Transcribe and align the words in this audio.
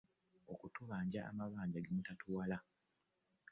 Okutubanja 0.53 1.19
amabanja 1.29 1.79
g'emutatuwala. 1.85 2.57